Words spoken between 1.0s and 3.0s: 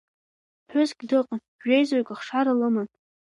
дыҟан, жәеизаҩык ахшара лыман.